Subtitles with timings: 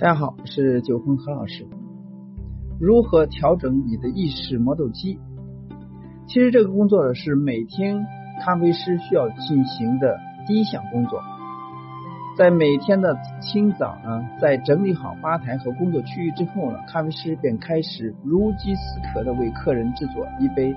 [0.00, 1.66] 大家好，我是九峰何老师。
[2.78, 5.18] 如何调整你的意识磨豆机？
[6.28, 8.06] 其实这个工作是每天
[8.40, 10.16] 咖啡师需要进行的
[10.46, 11.20] 第一项工作。
[12.36, 20.72] 在每天的清早呢，在整理好吧台和工作区域之后呢，咖啡师便开始如饥似渴的为客人制作一杯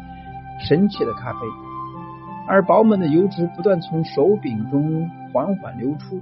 [0.67, 1.39] 神奇的咖啡，
[2.47, 6.19] 而饱满的油脂不断从手柄中缓缓流出，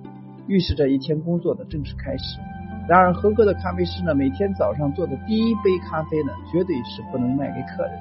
[0.47, 2.41] 预示着一天工作的正式开始。
[2.89, 7.91] 然而，合格的咖啡师呢，每天早上做的第一杯咖啡呢，绝对是不能卖给客人，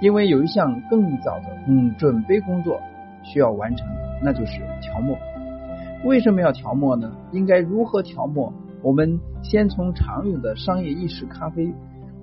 [0.00, 2.80] 因为有一项更早的嗯准备工作
[3.22, 3.86] 需要完成，
[4.20, 5.16] 那就是调磨。
[6.04, 7.12] 为什么要调磨呢？
[7.30, 8.52] 应该如何调磨？
[8.82, 11.72] 我们先从常用的商业意式咖啡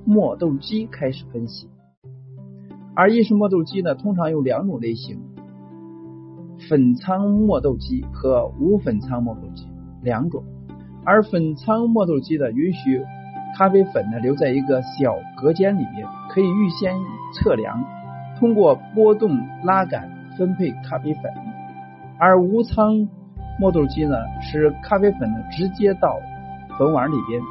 [0.03, 1.69] 磨豆机开始分析。
[2.93, 5.17] 而意式磨豆机呢，通常有两种类型：
[6.67, 9.65] 粉仓磨豆机和无粉仓磨豆机
[10.01, 10.43] 两种。
[11.05, 13.03] 而粉仓磨豆机的允许
[13.57, 16.93] 咖啡粉呢留在一个小隔间里边，可以预先
[17.33, 17.83] 测量，
[18.39, 21.23] 通过波动拉杆分配咖啡粉。
[22.17, 23.07] 而无仓
[23.59, 26.19] 磨豆机呢，使咖啡粉呢直接到
[26.77, 27.41] 粉碗里边。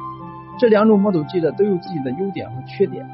[0.59, 3.05] 这两种磨豆机呢都有自己的优点和缺点。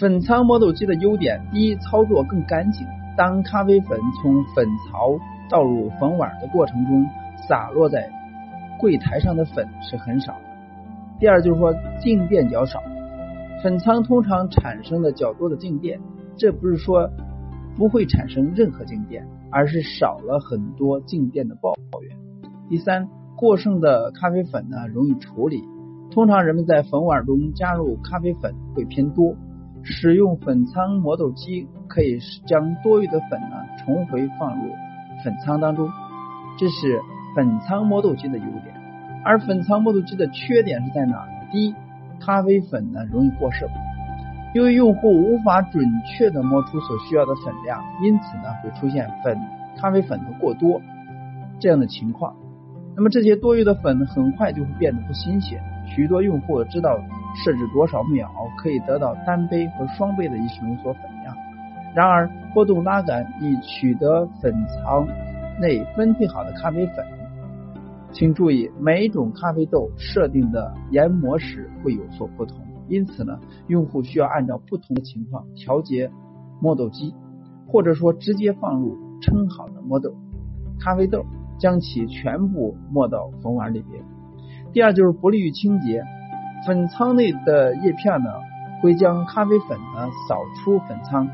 [0.00, 2.86] 粉仓磨豆机的优点，一，操作更干净。
[3.16, 5.18] 当咖啡粉从粉槽
[5.50, 7.06] 倒入粉碗的过程中，
[7.52, 8.10] 洒落在
[8.80, 10.34] 柜台上的粉是很少。
[11.20, 12.82] 第二就是说静电较少，
[13.62, 16.00] 粉仓通常产生的较多的静电，
[16.38, 17.10] 这不是说
[17.76, 22.16] 不会产生任何静电，而是少了很多静电的抱怨。
[22.70, 25.62] 第三，过剩的咖啡粉呢容易处理，
[26.10, 29.36] 通常人们在粉碗中加入咖啡粉会偏多，
[29.82, 34.72] 使用粉仓磨豆机可以将多余的粉呢重回放入
[35.22, 35.90] 粉仓当中，
[36.58, 37.02] 这是。
[37.34, 38.74] 粉仓磨豆机的优点，
[39.24, 41.32] 而粉仓磨豆机的缺点是在哪呢？
[41.50, 41.74] 第一，
[42.20, 43.68] 咖啡粉呢容易过剩，
[44.54, 49.38] 由于用户无法准确的磨出所需要的粉量，因此呢会出现粉
[49.76, 50.80] 咖啡粉的过多
[51.58, 52.34] 这样的情况。
[52.94, 55.58] 那么这些多余的粉很快就会变得不新鲜。
[55.86, 56.98] 许多用户知道
[57.42, 61.34] 设置多少秒可以得到单杯和双杯的意式浓缩粉量，
[61.94, 65.06] 然而波动拉杆以取得粉仓
[65.58, 67.04] 内分配好的咖啡粉。
[68.12, 76.10] 请注意，每一种咖啡豆设定的研磨时会有所不同，因此呢，用户需要按照不同的情况调节
[76.60, 77.14] 磨豆机，
[77.66, 80.14] 或者说直接放入称好的磨豆
[80.78, 81.24] 咖啡豆，
[81.58, 84.04] 将其全部磨到粉碗里边。
[84.74, 86.04] 第二就是不利于清洁，
[86.66, 88.30] 粉仓内的叶片呢
[88.82, 91.26] 会将咖啡粉呢扫出粉仓，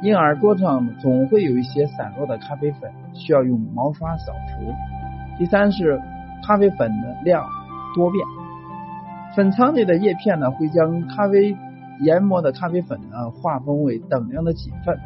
[0.00, 4.91] 因而桌上总会有一些散落的咖啡粉，需要用毛刷扫除。
[5.38, 6.00] 第三是
[6.46, 7.44] 咖啡粉的量
[7.94, 8.24] 多变，
[9.34, 11.56] 粉仓内的叶片呢会将咖啡
[12.00, 14.98] 研磨的咖啡粉呢划分为等量的几份。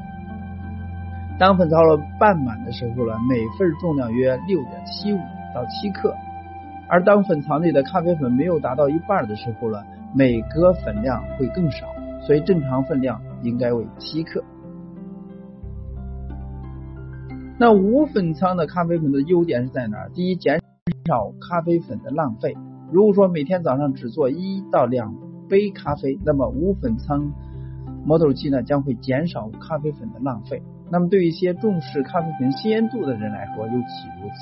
[1.39, 5.19] 当粉槽了半满的时候呢，每份重量约六点七五
[5.55, 6.11] 到七克；
[6.89, 9.83] 而当粉槽内的咖啡粉没有达到一半的时候呢，
[10.15, 11.87] 每格粉量会更少，
[12.23, 14.43] 所以正常分量应该为七克。
[17.59, 20.09] 那无粉仓的咖啡粉的优点是在哪？
[20.13, 20.61] 第一，减
[21.07, 22.55] 少咖啡粉的浪费。
[22.93, 25.15] 如果说每天早上只做一到两
[25.49, 27.33] 杯咖啡，那么无粉仓
[28.05, 30.63] 磨豆机呢将会减少咖啡粉的浪费。
[30.91, 34.35] 那么对于一些重视咖啡粉鲜度的人来说，尤其如此。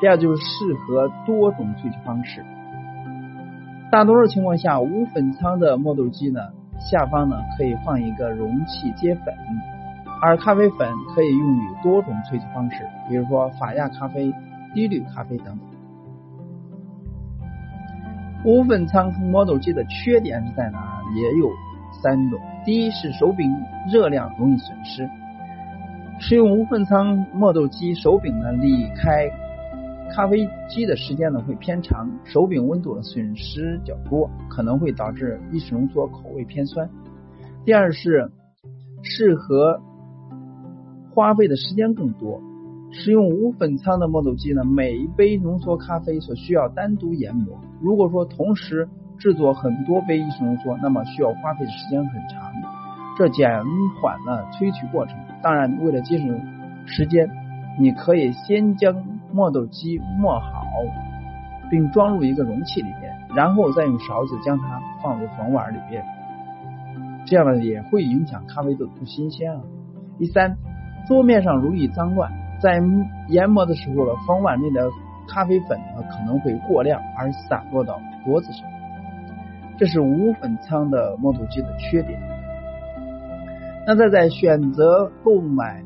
[0.00, 2.42] 第二，就是适合多种萃取方式。
[3.92, 6.40] 大多数情况下，无粉仓的磨豆机呢
[6.80, 9.34] 下方呢可以放一个容器接粉。
[10.20, 14.34] 而咖啡粉可以用于多种萃取方式，比如说法亚咖啡、
[14.74, 15.58] 低滤咖啡等等。
[18.44, 21.00] 无粉仓磨豆机的缺点是在哪？
[21.14, 21.48] 也有
[22.02, 22.40] 三种。
[22.64, 23.48] 第一是手柄
[23.92, 25.08] 热量容易损失，
[26.18, 29.30] 使用无粉仓磨豆机，手柄呢离开
[30.12, 36.90] 咖啡机的时间呢会偏长，手柄温度的损失较多，可能会导致意式浓缩口味偏酸。
[37.64, 38.32] 第二是
[39.02, 39.80] 适合。
[41.18, 42.40] 花费的时间更多。
[42.92, 47.58] 使用无粉仓的磨豆机呢，每一杯浓缩咖啡所需要单独研磨。
[47.80, 48.88] 如果说同时
[49.18, 52.52] 制作很多杯意式浓缩，那么需要花费的时间很长，
[53.18, 53.50] 这减
[54.00, 55.18] 缓了萃取过程。
[55.42, 56.40] 当然，为了节省
[56.86, 57.28] 时间，
[57.80, 58.94] 你可以先将
[59.32, 60.62] 磨豆机磨好，
[61.68, 66.04] 并装入一个容器里面，然后再用勺子将它放入粉碗里边。
[67.26, 69.60] 这样呢，也会影响咖啡豆不新鲜啊。
[70.16, 70.56] 第三。
[71.08, 72.82] 桌面上容易脏乱，在
[73.28, 74.90] 研磨的时候呢，方碗内的
[75.26, 78.68] 咖啡粉呢可能会过量而洒落到桌子上，
[79.78, 82.20] 这是无粉仓的磨豆机的缺点。
[83.86, 85.82] 那在在选择购买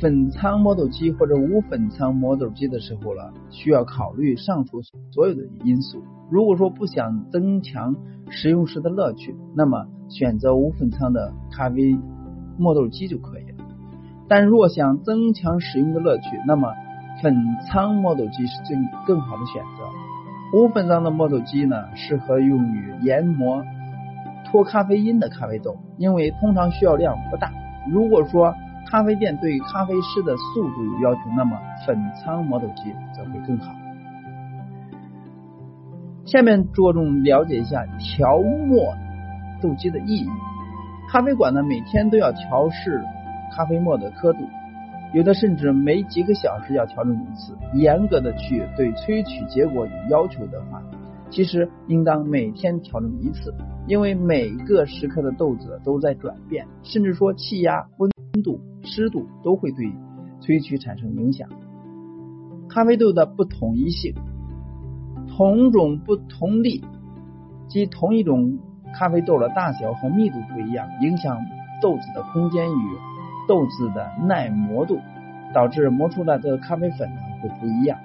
[0.00, 6.00] 粉仓磨豆机或者无粉仓磨豆机的时候了，需要考虑上述所有的因素。
[6.30, 7.96] 如果说不想增强
[8.30, 11.98] 使用时的乐趣，那么选择无粉仓的咖啡
[12.56, 13.43] 磨豆机就可以。
[14.28, 16.72] 但若想增强使用的乐趣，那么
[17.22, 17.34] 粉
[17.66, 18.76] 仓磨豆机是最
[19.06, 19.84] 更好的选择。
[20.52, 23.64] 无粉仓的磨豆机呢，适合用于研磨
[24.46, 27.50] 脱咖啡因的咖啡豆，因为通常需要量不大。
[27.90, 28.54] 如果说
[28.86, 33.74] 咖啡店对咖啡师的速度有要求，那么粉仓磨豆机则会更好。
[36.24, 38.94] 下面着重了解一下调磨
[39.60, 40.28] 豆机的意义。
[41.10, 43.04] 咖啡馆呢，每天都要调试
[43.54, 44.40] 咖啡沫的刻度，
[45.14, 47.56] 有的甚至每几个小时要调整一次。
[47.74, 50.82] 严格的去对萃取结果有要求的话，
[51.30, 53.54] 其实应当每天调整一次，
[53.86, 58.10] 因为每个时刻的豆子都在转变，甚至说气压、温
[58.42, 59.86] 度、湿度都会对
[60.40, 61.48] 萃取产生影响。
[62.68, 64.14] 咖啡豆的不统一性。
[65.36, 66.84] 同种不同粒，
[67.66, 68.58] 即同一种
[68.94, 71.38] 咖啡豆的大小和密度不一样，影响
[71.82, 72.96] 豆子的空间与
[73.48, 75.00] 豆子的耐磨度，
[75.52, 77.98] 导致磨出来的咖啡粉呢会不一样。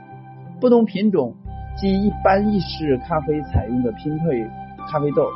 [0.60, 1.34] 不同品种
[1.78, 4.50] 即一般意式咖啡采用的拼配
[4.90, 5.28] 咖啡豆，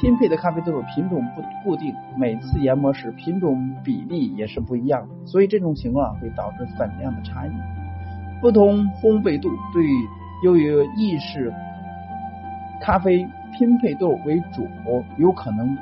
[0.00, 7.50] 拼配的咖啡豆品种不固定，每次研磨时品种比例也是不一样的，所以这种情况会导致粉量的差异。
[8.40, 9.82] 不同烘焙度对。
[10.40, 11.52] 由于意式
[12.80, 14.68] 咖啡拼配豆为主，
[15.16, 15.76] 有可能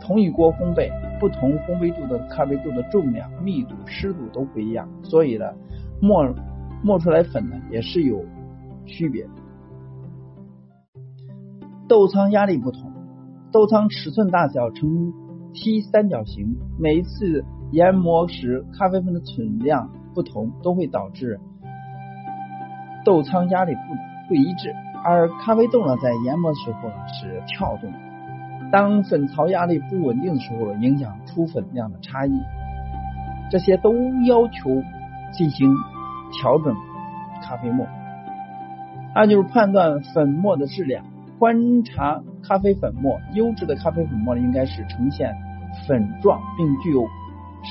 [0.00, 5.44] 同一锅烘焙，不同烘焙度的咖啡豆的重量、密度、湿度都不一样，所以呢，
[6.00, 6.34] 磨
[6.82, 8.24] 磨出来粉呢也是有
[8.86, 9.26] 区别。
[11.88, 12.92] 豆仓压力不同，
[13.50, 15.12] 豆仓尺寸大小呈
[15.52, 21.40] 梯三角形，每一次研磨时咖啡粉的存量不同，都会导致。
[23.04, 23.80] 豆仓压力不
[24.28, 27.90] 不一致，而咖啡豆呢，在研磨的时候呢是跳动。
[28.70, 32.32] 当粉槽压力不稳定的时候，影响出粉量的差异。
[33.50, 33.92] 这些都
[34.24, 34.82] 要求
[35.32, 35.72] 进行
[36.32, 36.74] 调整
[37.42, 37.86] 咖啡沫。
[39.14, 41.04] 二就是判断粉末的质量，
[41.38, 45.34] 观察咖啡粉末，优质的咖啡粉末应该是呈现
[45.86, 47.06] 粉状，并具有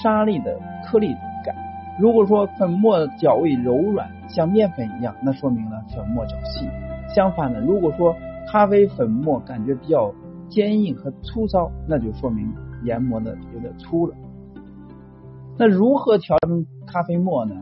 [0.02, 1.16] 沙粒的颗粒
[1.46, 1.56] 感。
[2.00, 4.10] 如果说粉末较为柔软。
[4.30, 6.68] 像面粉一样，那说明了粉末较细。
[7.16, 8.14] 相反的，如果说
[8.52, 10.14] 咖啡粉末感觉比较
[10.50, 12.54] 坚硬和粗糙，那就说明
[12.84, 14.16] 研磨的有点粗了。
[15.58, 17.56] 那如何调整咖啡沫呢？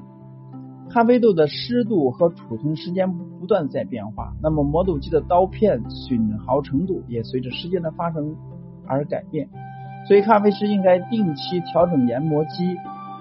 [0.89, 8.35] 咖啡豆的湿度和储存时间不断在变化，那么磨豆机的刀片损耗程度也随着时间的发生
[8.85, 9.49] 而改变。
[10.07, 12.77] 所以，咖啡师应该定期调整研磨机，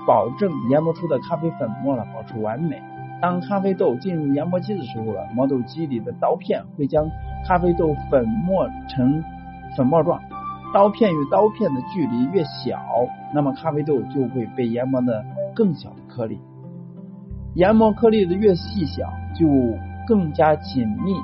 [0.07, 2.83] 保证研磨出的咖啡粉末呢保持完美。
[3.23, 7.09] 当咖啡豆进入研磨机的时候了，磨豆机里的刀片会将
[7.47, 9.25] 咖啡豆粉末成
[9.77, 10.21] 粉末状。
[10.73, 12.81] 刀片与刀片的距离越小，
[13.33, 15.25] 那么咖啡豆就会被研磨的
[15.55, 16.39] 更小的颗粒。
[17.55, 19.09] 研磨颗粒的越细小，
[19.39, 19.47] 就
[20.05, 21.15] 更加紧密，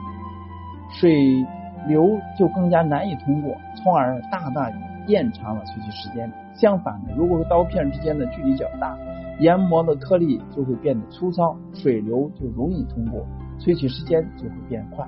[0.88, 1.44] 水
[1.88, 4.70] 流就更加难以通过，从而大大
[5.08, 6.32] 延长了萃取时间。
[6.54, 8.96] 相反的，如果说刀片之间的距离较大，
[9.40, 13.26] 研磨的颗粒就会变得粗糙，水流就容易通过，
[13.58, 15.04] 萃取时间就会变快。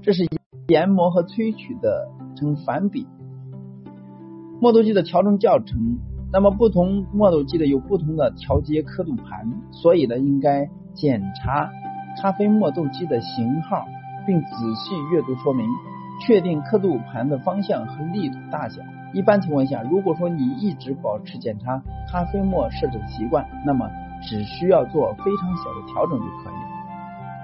[0.00, 0.28] 这是一
[0.68, 3.06] 研磨和萃取的成反比。
[4.60, 5.98] 磨豆机的调整教程，
[6.30, 11.70] 那么不同磨豆机的有不同的调节刻度盘，所以呢，应该检查
[12.20, 13.86] 咖啡磨豆机的型号，
[14.26, 15.66] 并仔细阅读说明，
[16.26, 18.82] 确定刻度盘的方向和力度大小。
[19.14, 21.82] 一般情况下，如果说你一直保持检查
[22.12, 23.88] 咖啡磨设置的习惯，那么
[24.20, 26.67] 只需要做非常小的调整就可以，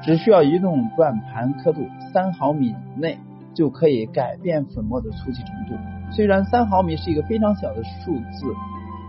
[0.04, 1.80] 只需要移动转盘刻度
[2.12, 3.18] 三毫米内
[3.54, 5.74] 就可以改变粉末的粗细程度。
[6.12, 8.54] 虽然三毫米是一个非常小的数字，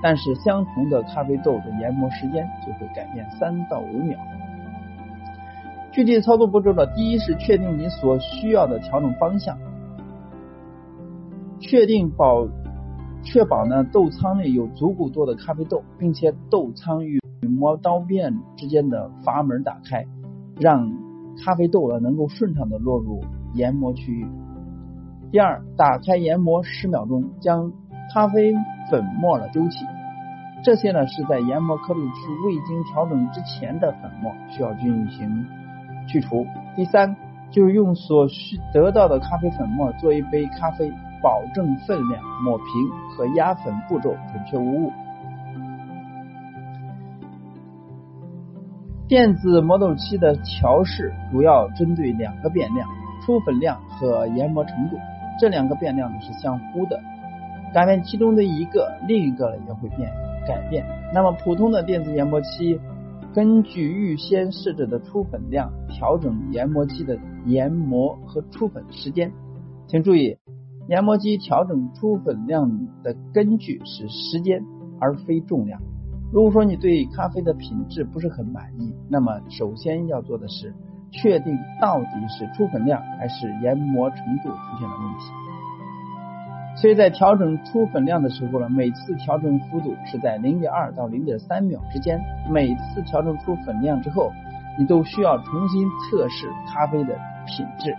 [0.01, 4.17] 但是相同的咖啡豆的研磨时间就会改变三到五秒。
[5.91, 9.57] 具体操作步骤呢，第一是确定你所需要的调整方向。
[11.59, 12.47] 确定保
[13.23, 20.05] 确保呢豆仓内有足够多的咖啡豆，并且豆仓与磨刀片之间的阀门打开，
[20.59, 20.91] 让
[21.43, 23.21] 咖啡豆呢能够顺畅的落入
[23.53, 24.25] 研磨区域。
[25.31, 27.73] 第二，打开研磨十秒钟，将
[28.13, 28.53] 咖啡
[28.89, 29.85] 粉末了丢弃。
[30.63, 35.45] 这些呢是在研磨刻度是未经调整之前的粉末，需要进行
[36.07, 36.45] 去除。
[36.75, 37.15] 第三，
[37.51, 40.89] 就是用所需得到的咖啡粉末做一杯咖啡，
[41.21, 42.65] 保证分量、抹平
[43.09, 44.91] 和压粉步骤准确无误。
[49.07, 52.89] 电子磨豆机的调试主要针对两个变量：
[53.23, 54.97] 出粉量和研磨程度。
[55.39, 56.99] 这两个变量呢是相互的，
[57.71, 60.11] 改变其中的一个，另一个也会变
[60.47, 60.83] 改变。
[61.13, 62.79] 那么普通的电子研磨器
[63.31, 69.31] 根据预先设置的出粉量调整研磨机的研磨和出粉时间。
[69.85, 70.35] 请注意，
[70.87, 74.63] 研磨机调整出粉量的根据是时间，
[74.99, 75.79] 而非重量。
[76.31, 80.73] 如果说你对咖啡的品质不是很满意，那么首先要做的是
[81.11, 85.31] 确定到底是出粉量还是研磨程度出现了问题。
[86.81, 92.19] 所以在调整出粉量的时候呢，每次调整幅度是在零点二到零点三秒之间。
[92.49, 94.33] 每次调整出粉量之后，
[94.77, 97.17] 你都需要重新测试咖啡的
[97.47, 97.95] 品质。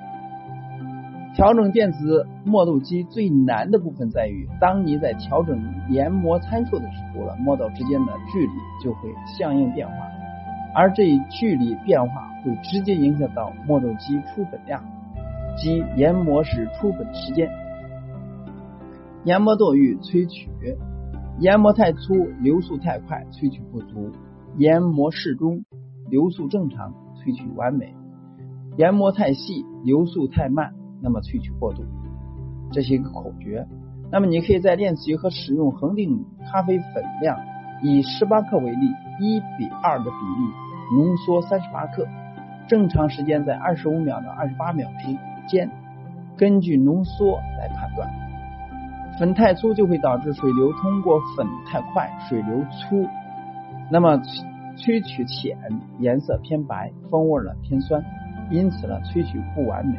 [1.37, 8.53] 调整电子磨豆机最难的部分在于，当你在调整研磨参数的时候了，磨豆之间的距离
[8.83, 9.95] 就会相应变化，
[10.75, 14.83] 而这一距离变化会直接影响到磨豆机出粉量
[15.59, 17.51] 及研磨时出粉时间。
[19.25, 20.49] 研磨豆与萃取，
[21.39, 24.11] 研磨太粗，流速太快，萃取不足；
[24.57, 25.67] 研磨适中，
[26.09, 27.89] 流速正常，萃取完美；
[28.79, 30.73] 研磨太细，流速太慢。
[31.03, 31.85] 那么萃取过度，
[32.73, 33.67] 这是一个口诀。
[34.11, 37.39] 那么你可以在练习和使用恒定咖啡粉量，
[37.83, 38.87] 以十八克为例，
[39.21, 42.07] 一比二的比例浓缩三十八克，
[42.69, 45.17] 正常时间在二十五秒到二十八秒之
[45.49, 45.71] 间，
[46.37, 48.09] 根据浓缩来判断。
[49.19, 53.09] 粉太粗就会导致水流通过粉太快，水流粗，
[53.91, 54.19] 那么
[54.77, 55.57] 萃取浅，
[55.99, 58.05] 颜色偏白，风味呢偏酸，
[58.51, 59.99] 因此呢萃取不完美。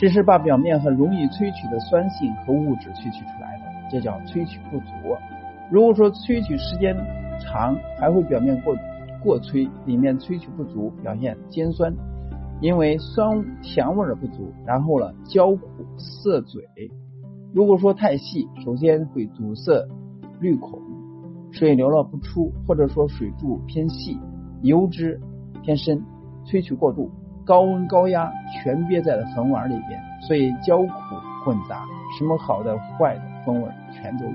[0.00, 4.86] 只是把表面很容易萃取的酸性和物质萃取出来的，这叫萃取不足。
[5.70, 6.96] 如果说萃取时间
[7.38, 8.74] 长，还会表面过
[9.22, 11.94] 过萃，里面萃取不足，表现尖酸，
[12.62, 14.50] 因为酸甜味的不足。
[14.64, 15.60] 然后呢，焦苦
[15.98, 16.64] 涩嘴。
[17.52, 19.86] 如果说太细，首先会阻塞
[20.40, 20.80] 滤孔，
[21.50, 24.18] 水流了不出，或者说水柱偏细，
[24.62, 25.20] 油脂
[25.60, 26.02] 偏深，
[26.46, 27.10] 萃取过度。
[27.50, 30.92] 高温高压全憋在了粉碗里边，所以焦苦
[31.44, 31.84] 混杂，
[32.16, 34.30] 什么好的坏的风味全都有。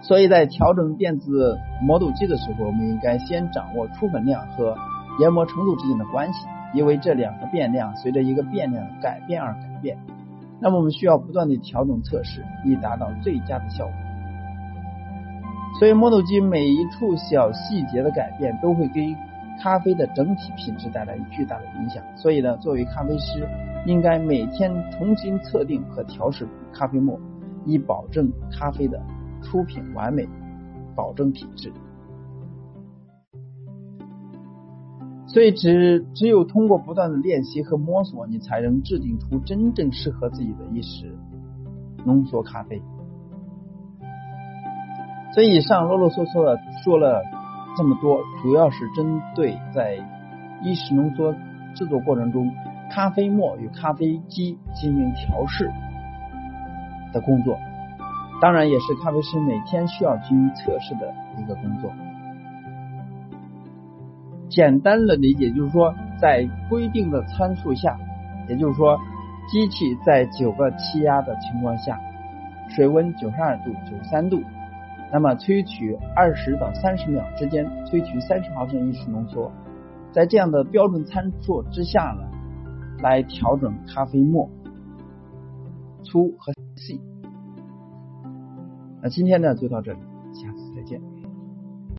[0.00, 4.76] 所以在调整电子磨豆机的时候，我们应该先掌握出粉量和
[5.18, 9.98] 研磨程度之间的关系，因为这两个变量随着一个变量的改变而改变。
[10.60, 13.94] 那么我们需要不断的调整测试，以达到最佳的效果。
[15.80, 19.16] 所以磨豆机每一处小细节的改变都会给。
[19.62, 23.46] 咖啡的整体品质带来巨大的影响，所以呢，作为咖啡师，
[23.84, 27.20] 应该每天重新测定和调试咖啡沫，
[27.66, 28.98] 以保证咖啡的
[29.42, 30.26] 出品完美，
[30.96, 31.70] 保证品质。
[35.26, 41.14] 所以，只只有通过不断的练习和摸索，你才能制定出真正适合自己的意式
[42.06, 42.80] 浓缩咖啡。
[45.34, 47.22] 所以，以上啰啰嗦嗦的说了。
[47.76, 49.96] 这么多，主要是针对在
[50.62, 51.34] 意式浓缩
[51.74, 52.52] 制作过程中，
[52.90, 55.70] 咖啡沫与咖啡机进行调试
[57.12, 57.58] 的工作，
[58.40, 61.90] 当然也是咖啡师每天需要进行测试的一个工作。
[64.48, 67.96] 简单的理解就是说，在规定的参数下，
[68.48, 68.98] 也就是说，
[69.48, 71.98] 机器在九个气压的情况下，
[72.68, 74.42] 水温九十二度、九十三度。
[75.12, 79.50] 那么萃取二十到三十秒之间，萃取三十毫升意式浓缩，
[80.12, 82.22] 在这样的标准参数之下呢，
[83.02, 84.48] 来调整咖啡沫
[86.04, 87.00] 粗和细。
[89.02, 89.98] 那今天呢就到这里，